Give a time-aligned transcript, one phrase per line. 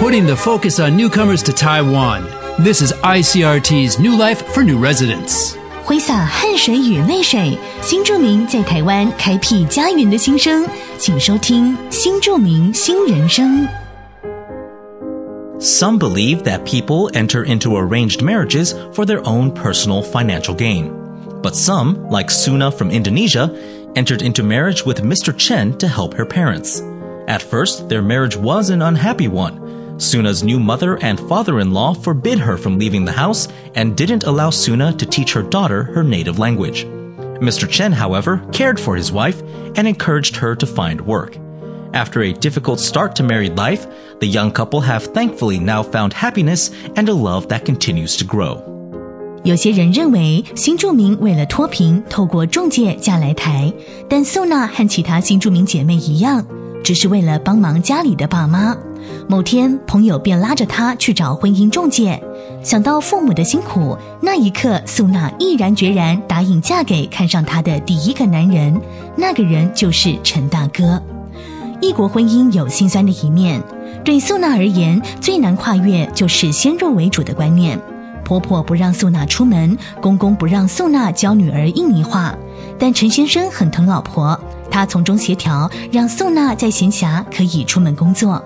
[0.00, 2.24] putting the focus on newcomers to Taiwan.
[2.58, 5.56] This is ICRT's New Life for New Residents.
[5.84, 10.66] 挥洒汗水与泪水，新住民在台湾开辟家园的心声，
[10.98, 13.62] 请收听《新住民新人生》。
[15.58, 20.90] Some believe that people enter into arranged marriages for their own personal financial gain.
[21.40, 23.50] But some, like Suna from Indonesia,
[23.94, 25.32] entered into marriage with Mr.
[25.36, 26.82] Chen to help her parents.
[27.28, 29.59] At first, their marriage was an unhappy one.
[30.00, 34.92] Suna's new mother and father-in-law forbid her from leaving the house and didn't allow Suna
[34.92, 36.84] to teach her daughter her native language.
[37.40, 37.68] Mr.
[37.68, 39.42] Chen, however, cared for his wife
[39.76, 41.36] and encouraged her to find work.
[41.94, 43.86] After a difficult start to married life,
[44.20, 48.62] the young couple have thankfully now found happiness and a love that continues to grow.
[49.44, 53.72] 有些人认为新住民为了脱贫，透过中介嫁来台，
[54.08, 56.44] 但素娜和其他新住民姐妹一样，
[56.91, 58.75] 只是为了帮忙家里的爸妈。
[59.25, 62.21] 某天，朋友便拉着他去找婚姻中介。
[62.61, 68.77] 想到父母的辛苦，那一刻，素娜毅然决然答应嫁给看上她的第一个男人，
[69.15, 71.01] 那个人就是陈大哥。
[71.79, 73.63] 异国婚姻有心酸的一面，
[74.03, 77.79] 对素娜而言，最难跨越就是先入为主的观念。
[78.25, 82.37] 婆婆不让素娜出门，公公不让素娜教女儿印尼话，
[82.77, 84.37] 但陈先生很疼老婆，
[84.71, 88.43] 他从中协调，让宋娜在闲暇可以出门工作。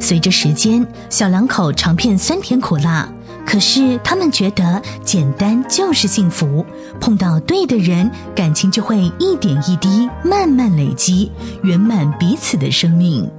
[0.00, 3.08] 随着时间，小两口尝遍酸甜苦辣，
[3.46, 6.64] 可是他们觉得简单就是幸福。
[7.00, 11.30] 碰到对的人，感情就会一点一滴慢慢累积，
[11.62, 13.30] 圆满彼此的生命。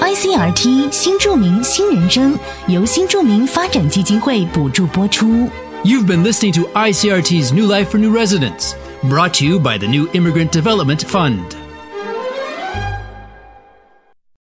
[0.00, 2.38] ICRT 新著名新人生
[2.68, 5.48] 由新著名发展基金会补助播出。
[5.84, 8.72] You've been listening to ICRT's New Life for New Residents,
[9.04, 11.55] brought to you by the New Immigrant Development Fund.